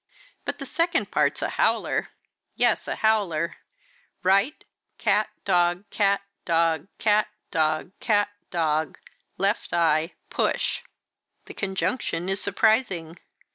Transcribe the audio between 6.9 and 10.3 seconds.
cat dog cat dog left eye